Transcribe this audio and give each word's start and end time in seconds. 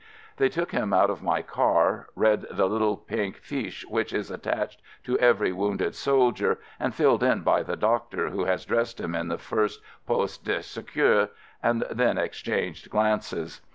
They 0.37 0.49
took 0.49 0.71
him 0.71 0.93
out 0.93 1.11
of 1.11 1.21
my 1.21 1.43
car— 1.43 2.07
read 2.25 2.47
the 2.49 2.65
little 2.67 2.97
pink 2.97 3.37
fiche 3.43 3.85
which 3.87 4.13
is 4.13 4.31
attached 4.31 4.81
to 5.03 5.15
every 5.19 5.51
wounded 5.51 5.93
sol 5.93 6.31
dier 6.31 6.57
and 6.79 6.91
filled 6.95 7.21
in 7.21 7.41
by 7.41 7.61
the 7.61 7.75
doctor, 7.75 8.31
who 8.31 8.45
has 8.45 8.65
dressed 8.65 8.99
him 8.99 9.13
in 9.13 9.27
the 9.27 9.37
first 9.37 9.79
"poste 10.07 10.43
de 10.43 10.63
secour"— 10.63 11.29
and 11.61 11.81
then 11.91 12.17
exchanged 12.17 12.89
glances. 12.89 13.61